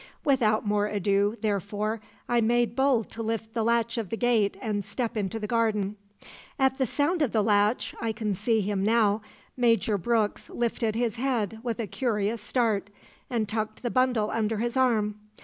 [0.25, 4.83] Without more ado, therefore, I made bold to lift the latch of the gate and
[4.83, 5.95] step into the garden.
[6.57, 9.21] "At the sound of the latch I can see him now
[9.55, 12.89] Major Brooks lifted his head with a curious start,
[13.29, 15.19] and tucked the bundle under his arm.